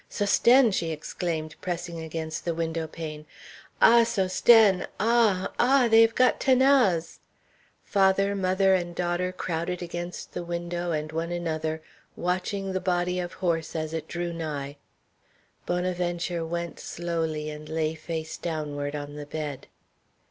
"Sosthène!" 0.09 0.73
she 0.73 0.89
exclaimed, 0.89 1.53
pressing 1.61 1.99
against 1.99 2.43
the 2.43 2.55
window 2.55 2.87
pane, 2.87 3.27
"ah, 3.83 4.01
Sosthène! 4.01 4.87
Ah, 4.99 5.51
ah! 5.59 5.87
they 5.87 6.01
have 6.01 6.15
got 6.15 6.39
'Thanase!" 6.39 7.19
Father, 7.83 8.35
mother, 8.35 8.73
and 8.73 8.95
daughter 8.95 9.31
crowded 9.31 9.83
against 9.83 10.33
the 10.33 10.41
window 10.43 10.91
and 10.91 11.11
one 11.11 11.31
another, 11.31 11.83
watching 12.15 12.71
the 12.73 12.79
body 12.79 13.19
of 13.19 13.33
horse 13.33 13.75
as 13.75 13.93
it 13.93 14.07
drew 14.07 14.33
nigh. 14.33 14.75
Bonaventure 15.67 16.43
went 16.43 16.79
slowly 16.79 17.51
and 17.51 17.69
lay 17.69 17.93
face 17.93 18.37
downward 18.37 18.95
on 18.95 19.13
the 19.13 19.27
bed. 19.27 19.67